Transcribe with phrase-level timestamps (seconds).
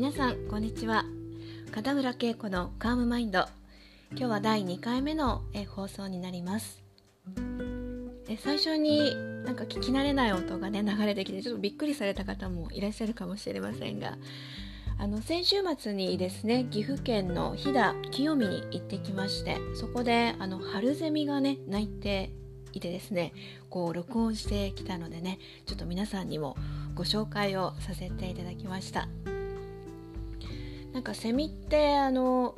[0.00, 1.04] 皆さんこんにちは。
[1.72, 3.44] 片村恵子のカームマインド。
[4.12, 5.42] 今日は第2回目の
[5.76, 6.82] 放送になります。
[8.38, 14.16] 最初になんか聞き慣れない音がね流れてきてちょっとびっくりされた方もいらっしゃるかもしれませんが
[14.96, 22.30] あの先週末にですね岐阜県の飛騨清見に行ってきましてそこであの春ゼミがね鳴いて
[22.72, 23.34] いてですね
[23.68, 26.56] こう録音してきたのでねちょっと皆さんにも
[26.94, 29.06] ご紹介をさせていただきました。
[30.92, 32.54] なんかセミってあの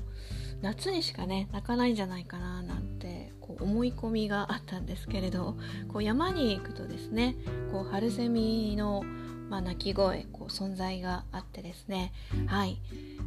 [0.62, 5.56] 夏にしかね鳴かないんじゃないかななんてこう思い込みがあったんですけれど
[5.88, 7.36] こう山に行くとですね
[7.72, 9.03] こう春セミの、
[9.50, 12.12] まあ、鳴き声こう存在があってですね
[12.47, 12.78] はい。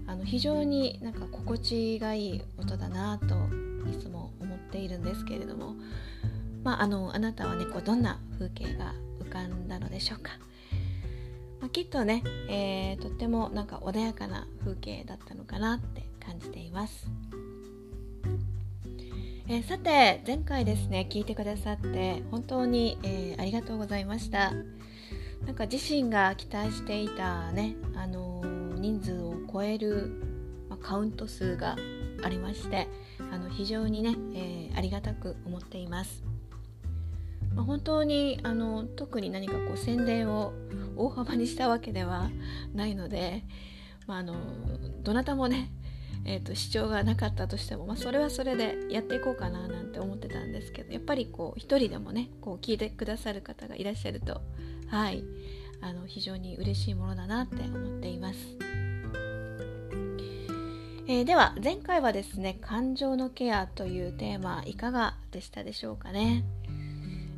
[0.07, 3.25] あの非常になんか心地がいい音だなと
[3.89, 5.75] いつも思っているんですけれども
[6.63, 10.31] まあ、あのあなたはねこうどんな風景が浮かんだのでしょうか？
[11.65, 17.07] まあ、きっとね、えー、とってもなんか穏やかな風景だったのかなって感じています、
[19.47, 24.53] えー、さて前回ですね聞いてくださって本当に、えー、ありがとうございました。
[25.47, 28.43] なんか自身が期待していたね、あの
[28.75, 30.21] 人数を超える、
[30.69, 31.75] まカウント数が
[32.23, 32.87] ありまして
[33.31, 36.23] あの非常にね、えありがたく思っています。
[37.55, 40.53] まあ、本当にあの特に何かこう宣伝を
[40.95, 42.29] 大幅にしたわけでは
[42.73, 43.43] ないので、
[44.07, 44.35] まあ、あの
[45.01, 45.71] どなたもね、
[46.25, 54.41] えーと、視聴がなかったとしても、まあ、それはそれでやっていこうかななんて思ってたんですけどやっぱりこう一人でもねこう聞いてくださる方がいらっしゃると
[54.87, 55.23] はい
[55.81, 58.39] あの非常に嬉しいものだなって思っています。
[61.07, 66.43] えー、では前回はですね感情のケアというテーマいかがでしたでしょうかね？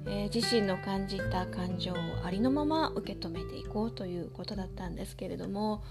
[0.09, 5.83] えー、自身の感じた感情をありのまま受け止めていこうということだったんですけれども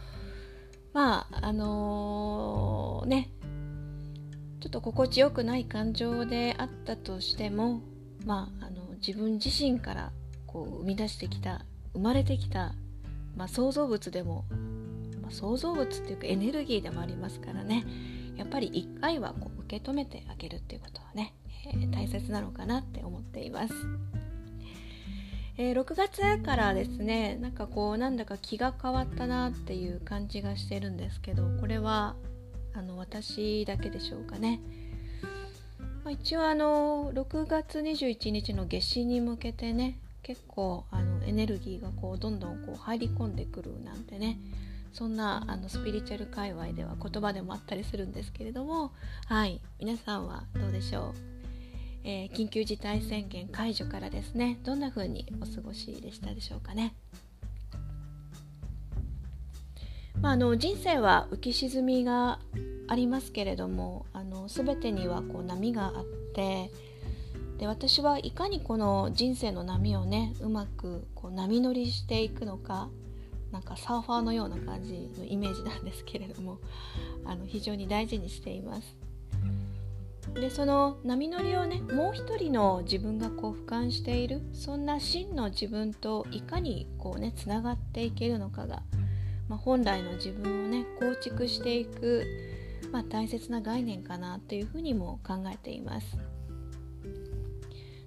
[0.93, 3.31] まああのー、ね
[4.61, 7.83] ちょっと心地よくない感情であったとしても
[8.25, 10.13] まああの自分自身から
[10.47, 12.75] こう生み出してきた生まれてきた、
[13.37, 14.45] まあ、創造物でも、
[15.23, 17.85] まあ、創造物っていうかエネルギーでもありますからね
[18.37, 21.35] やっぱり一回はこう受け止めてあげるっていうことはね
[21.73, 23.75] えー、大切なのかなって思っています。
[25.59, 32.15] えー、6月からですねなんかこうなんだか気が変わったなっていう感じがしてるんですけどこれは
[32.75, 34.61] あの私だけでしょうかね、
[36.05, 44.39] まあ、一応あの6月21日の夏至に向けてね結構あのエネルギーがこうどんどんこう入り込んでくるなんてね
[44.93, 48.93] そんなあのスピリチュアル界隈では言葉でもあったりするんですけれども
[49.27, 51.36] はい皆さんはどうでしょう？
[52.09, 56.95] えー、緊急事態宣言解除からですねどんな風にお過ごしでしたでしょうかね。
[60.23, 62.39] まあ、あの人生は浮き沈みが
[62.89, 66.71] ありますけれどもあの全てにはこう波があって
[67.59, 72.89] で私はいかにこの人生の波をねうまくこう波乗りしていくのか
[73.53, 76.61] なんかサーファーのような感じのイメージなんですけれども
[77.27, 79.06] あの非常に大事にしています。
[80.41, 88.83] でその波乗りをねもう一人の自分がこう俯瞰しているそんな真の自分といかにこうねつながっていけるのかが、
[89.49, 92.27] まあ、本来の自分をね構築していく、
[92.93, 96.19] まあ、大切な概念かなというふうにも考えています。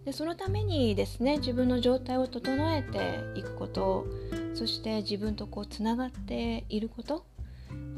[0.06, 4.06] でそのためにですね自分の状態を整えていくこと
[4.53, 7.25] そして自分とこうつながっていること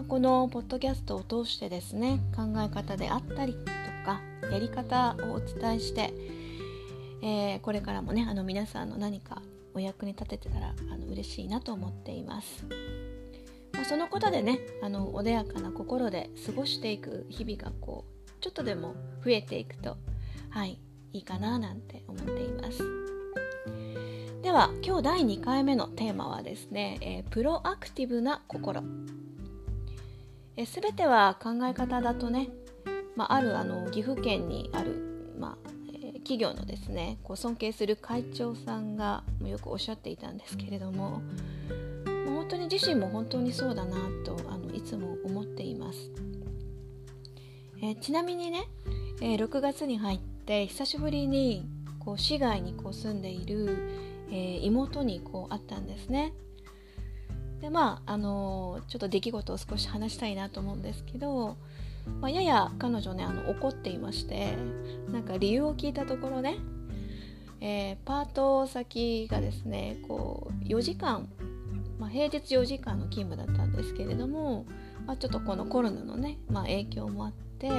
[0.07, 3.55] このポッドキャストを通してですね考え方であったり
[4.03, 6.13] かやり方をお伝えして、
[7.21, 9.41] えー、これからもねあの皆さんの何か
[9.73, 12.65] お役に立ててたらあの嬉しいなと思っています。
[13.73, 19.97] まあ、そのことでねあの穏やかな心で過ごしていく日々がこうちょっとでも増えていくと
[20.49, 20.77] はい
[21.13, 22.83] いいかななんて思っています。
[24.41, 28.81] では今日第2回目のテーマはですね、えー、プロアクティブな心
[30.57, 32.49] え全ては考え方だとね
[33.21, 41.21] まあ、あるあの岐阜県にある、まあえー、企業のですねこう尊敬する会長さんがよくおっしゃっていたんですけれども
[42.25, 43.95] 本当に自身も本当にそうだな
[44.25, 46.09] とあのいつも思っています、
[47.77, 48.63] えー、ちなみにね、
[49.21, 51.63] えー、6月に入って久しぶりに
[51.99, 53.77] こう市外にこう住んでいる、
[54.31, 56.33] えー、妹にこう会ったんですね。
[57.61, 61.57] でまああのちょっと出来事を少し話したいなと思うんですけど
[62.19, 64.55] まあ、やや彼女ねあの怒っていまして
[65.11, 66.57] なんか理由を聞いたところね、
[67.59, 71.27] えー、パート先がですねこう4時間、
[71.99, 74.65] まあ、平日4時間の勤務だったんですけれども
[75.05, 77.69] まあ、ちょっとこのコロナのね、まあ、影響もあって、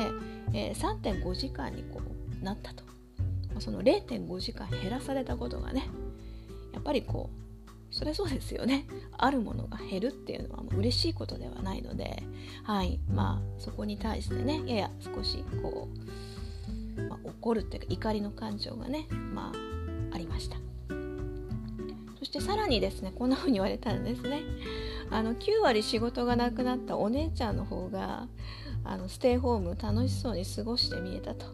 [0.52, 2.00] えー、3.5時間にこ
[2.40, 2.84] うなったと、
[3.50, 5.88] まあ、その0.5時間減らされたことがね
[6.73, 7.42] やっぱりこう
[7.93, 8.87] それそうですよね。
[9.19, 12.23] あるものが減るっていうのは嬉しいことではないので
[12.65, 12.99] はい。
[13.09, 15.89] まあそこに対してねやや少しこ
[16.97, 20.56] う、まあ、怒るっていうか怒りの感情がねまあありました。
[22.19, 24.43] そしてさらにですねこんな風に言われたんですね。
[25.11, 28.29] あの9割仕事がなくなったお姉ちゃんの方が
[28.85, 31.47] あのステイホーム楽しそうに過ごして見えたと、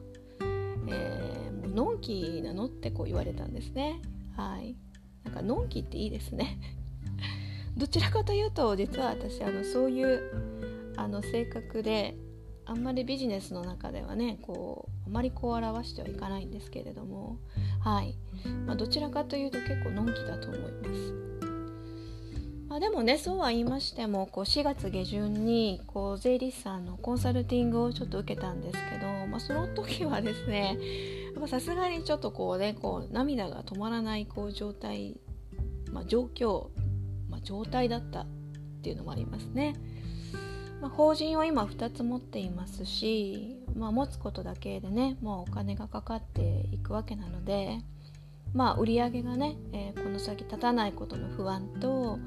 [0.88, 4.00] えー、もうのんきなのってこう言われたんですね。
[4.37, 4.76] はい。
[5.28, 6.58] なんかのんきっていいですね
[7.76, 10.22] どちらかというと実は私あのそういう
[10.96, 12.16] あの性格で
[12.64, 17.38] あんまりビジネスの中ではねこうあまりこう表してはいかないんですけれども
[17.80, 18.14] はい、
[18.66, 21.28] まあ、どちらかというと結構のんきだと思います。
[22.69, 30.76] まあ、でもねそうは言いましてもこう4月下旬にこう税理士さんのコンサルティングをちょっと受けたんですけど、まあ、その時はですね
[31.48, 35.20] さすがにちょっとこうねこう涙が止まらないこう状態、
[35.92, 36.69] まあ、状況、
[37.30, 38.26] まあ、状態だったっ
[38.82, 39.75] ていうのもありますね。
[40.80, 47.80] まあ、法人を今2つ持っていますし、まあ、持つことだけでねもうお金がかかっていくわけなので、
[48.54, 52.19] まあ、売り上げがね、えー、この先立たないことの不安と、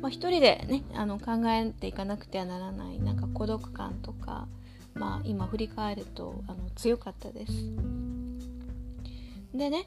[0.00, 4.46] まあ、一人でねあの考えていかなくてはならないなんか孤独感とか、
[4.94, 7.52] まあ、今振り返るとあの強かったです。
[9.54, 9.86] でね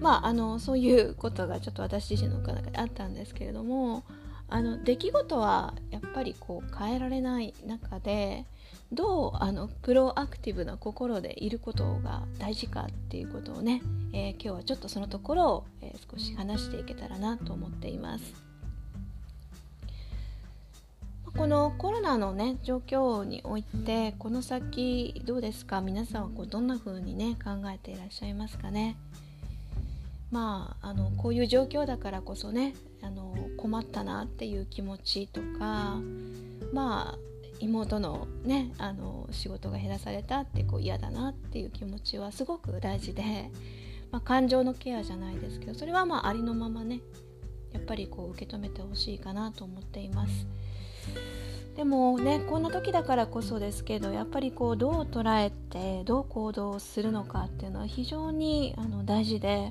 [0.00, 4.04] まああのそういうことがちょっと私自身の中であったんですけれども
[4.48, 8.44] あの出来事はやっぱりこう変えられない中で
[8.92, 13.82] どうあのプロアクティブな心でいることが大事かっていうことをね、
[14.12, 18.45] えー、今日はちょっとそのところを、えー、少し話していけたらなと思っています。
[21.36, 25.80] このコロナのね状況においてこの先どうですか？
[25.80, 28.96] 皆さんはこうどんな風にね考えていらっしゃいますかね？
[30.32, 35.98] まああのこういう状況だからこそねあの困ったなっていう気持ちとか
[36.72, 37.18] まあ
[37.60, 43.50] 妹のねあの仕事が減らされたってこう嫌だなっていう気持ちはすごく大事で、
[44.10, 47.00] まあ、感情のケアじゃないですけどそれはまあありのままね
[47.72, 50.46] やっぱりこう受け止めてほしいかなと思っています。
[51.76, 59.70] でもねこんな時だからこそですけどやっぱりこうどう捉えてどう行動するのかっていうのは非常にあの大事で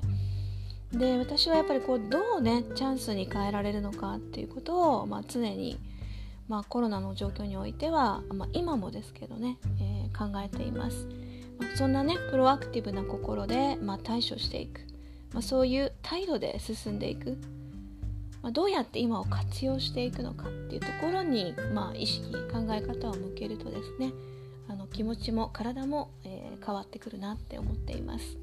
[0.92, 5.80] で私はやっぱりこうどうねチャンスに変えられるのかっていうことを、まあ、常に、
[6.48, 11.08] まあ、コロナの状況においては、まあ、今もですけどね、えー、考えています、
[11.58, 14.80] まあ、そんなねプロアクティブな心で、まあ、対処していく、
[15.32, 17.36] まあ、そういう態度で進んでいく。
[18.46, 24.12] まあ、どうやって今を活用していくのかっていうところに、まあ、意識考え方を向けるとですね
[24.68, 28.38] あの気持ちも体も、えー、変わってくるなって思っています。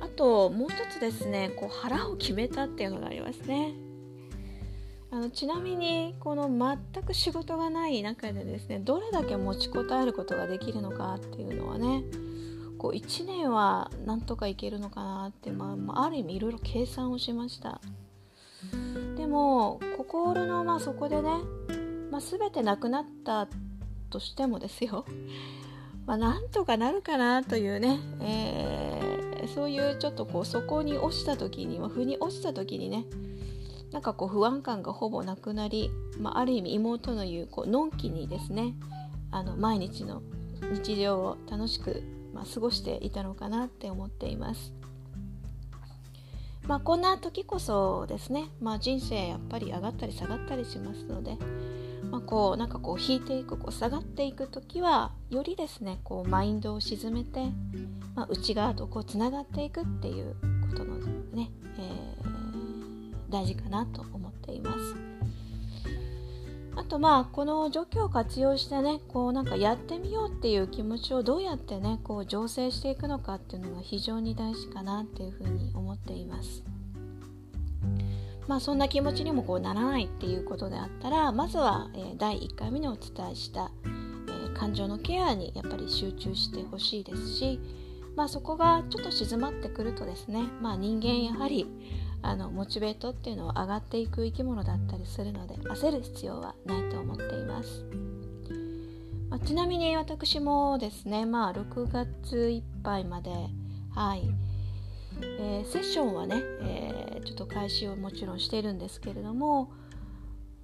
[0.00, 3.74] あともう一つですねこう腹を決めたっていうのがありますね。
[5.12, 12.02] あのちなみにこの全く仕事がない中でですねどれだけ持ちこたえることができるのかっていうのはね
[12.76, 17.80] こう1年はなんとかいけるのかなって、まあ、ある意味いろいろ計算をしました。
[19.16, 21.30] でも心のまあそこでね、
[22.10, 23.48] まあ、全てなくなった
[24.10, 25.04] としてもですよ
[26.06, 33.06] まあなんとかなるかなというね、えー、そういうちょっとこうそこに落ちた時に、まあ、腑に落ちた時にね
[33.92, 38.74] なんかこう不安感がほぼなくなり、まあ、ある意味妹の言うこうのんきにですね
[39.30, 40.22] あの毎日の
[40.72, 44.72] 日常を楽しく、まあ、過ごしていたのかなって思っています。
[46.66, 51.36] まあ、こんな時こそですね、まあ、人生やっぱり上がったり下がったりしますので、
[52.10, 57.40] まあ、こうなんかこう引いていくこう下がっていく時はよりですねこうマインドを沈めて、
[58.14, 60.34] まあ、内側とこうつながっていくっていう
[60.68, 60.96] ことの
[61.32, 65.15] ね、えー、大事かなと思っています。
[66.76, 76.62] あとまあこの状況を活用してねこうなんかやってみようっていう気持ちをどうやってねこう醸成していくのかっていうのが非常に大事かなっていうふうに思っています。
[78.46, 83.72] まあそんな気持ちにもこうならないっていうことであったらまずは、え、第1回目にお伝えした、
[84.28, 87.60] え、感情のケアにやっぱり集中してほしいですし
[88.14, 91.66] まあそこがちょっと静まってくるとですねまあ人間やはり
[92.22, 97.84] あのモチベートっていうのは上がっていく生き物だったりするので焦る必要はないと思っています、
[99.30, 103.30] まあ、ちなみに私もですねまあ6月いっぱいまで
[103.94, 104.28] はい、
[105.38, 109.70] えー、セッションはね、えー、ちょっと開始をもちろんしているんですけれども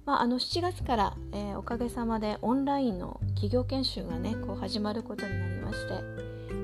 [0.05, 5.93] まあ、あの7月から、えー、おかげさまでオンラインの企業研修がねこう始まることになりまして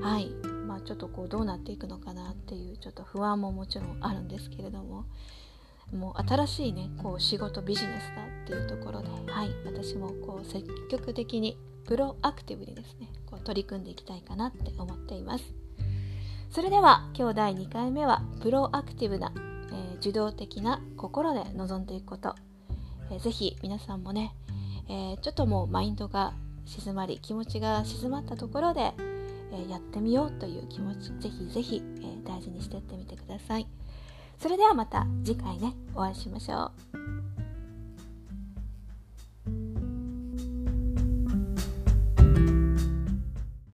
[0.02, 0.49] はい。
[0.80, 5.04] ちょっとこうどうなっていくのかなっていうちょっと不安ももちろんあるんですけれども
[5.92, 11.56] もう新しいねこう仕事ビジネスだっていうところではい私もこう積極的に
[11.86, 15.44] プロアクティブにですねこう取り組んでいきたいかなって思っています。
[16.50, 22.34] それでは今日第2回目はプロアクティブな、えー、受動的な心で臨んでいくこと。
[23.12, 24.34] えー、ぜひ皆さんもね、
[24.88, 26.34] えー、ちょっともうマインドが
[26.66, 28.94] 静まり気持ちが静まったところで、
[29.52, 33.66] え、やってみようという気持ちぜひぜひ、え大事にしていってみてください。
[34.38, 36.89] それではまた次回ねお会いしましょう。